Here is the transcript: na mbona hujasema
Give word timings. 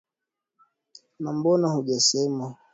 na 1.19 1.29
mbona 1.37 1.67
hujasema 1.69 2.55